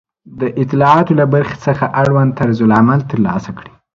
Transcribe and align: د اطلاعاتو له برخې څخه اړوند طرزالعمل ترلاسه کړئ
د 0.39 0.41
اطلاعاتو 0.61 1.17
له 1.19 1.25
برخې 1.33 1.57
څخه 1.65 1.85
اړوند 2.01 2.31
طرزالعمل 2.39 2.99
ترلاسه 3.11 3.49
کړئ 3.57 3.71